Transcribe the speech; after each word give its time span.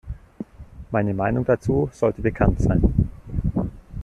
Meine 0.89 1.13
Meinung 1.13 1.45
dazu 1.45 1.91
sollte 1.93 2.23
bekannt 2.23 2.59
sein. 2.59 2.81